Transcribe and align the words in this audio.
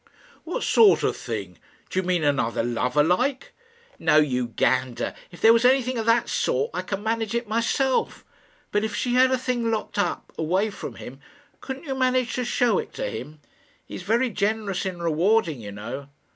"What 0.45 0.63
sort 0.63 1.03
of 1.03 1.15
thing? 1.15 1.59
Do 1.91 1.99
you 1.99 2.03
mean 2.03 2.23
another 2.23 2.63
lover, 2.63 3.03
like?" 3.03 3.53
"No, 3.99 4.15
you 4.17 4.47
gander. 4.47 5.13
If 5.29 5.41
there 5.41 5.53
was 5.53 5.63
anything 5.63 5.99
of 5.99 6.07
that 6.07 6.27
sort 6.27 6.71
I 6.73 6.81
could 6.81 7.01
manage 7.03 7.35
it 7.35 7.47
myself. 7.47 8.25
But 8.71 8.83
if 8.83 8.95
she 8.95 9.13
had 9.13 9.29
a 9.29 9.37
thing 9.37 9.69
locked 9.69 9.99
up 9.99 10.33
away 10.39 10.71
from 10.71 10.95
him, 10.95 11.19
couldn't 11.59 11.83
you 11.85 11.93
manage 11.93 12.33
to 12.33 12.45
show 12.45 12.79
it 12.79 12.95
to 12.95 13.11
him? 13.11 13.41
He's 13.85 14.01
very 14.01 14.31
generous 14.31 14.87
in 14.87 15.03
rewarding, 15.03 15.61
you 15.61 15.71
know." 15.71 16.09